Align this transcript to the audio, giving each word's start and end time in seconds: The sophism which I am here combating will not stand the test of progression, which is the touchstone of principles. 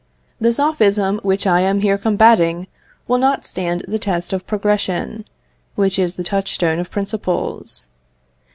The 0.39 0.51
sophism 0.51 1.19
which 1.21 1.45
I 1.45 1.59
am 1.61 1.81
here 1.81 1.99
combating 1.99 2.65
will 3.07 3.19
not 3.19 3.45
stand 3.45 3.85
the 3.87 3.99
test 3.99 4.33
of 4.33 4.47
progression, 4.47 5.25
which 5.75 5.99
is 5.99 6.15
the 6.15 6.23
touchstone 6.23 6.79
of 6.79 6.89
principles. 6.89 7.85